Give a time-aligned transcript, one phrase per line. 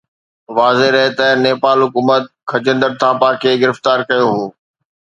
[0.57, 4.43] واضح رهي ته نيپال حڪومت خجندر ٿاپا کي گرفتار ڪيو هو